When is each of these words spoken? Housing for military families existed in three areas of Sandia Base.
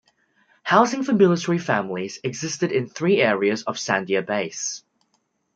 Housing 0.63 1.03
for 1.03 1.13
military 1.13 1.59
families 1.59 2.17
existed 2.23 2.71
in 2.71 2.89
three 2.89 3.21
areas 3.21 3.61
of 3.61 3.75
Sandia 3.75 4.25
Base. 4.25 4.83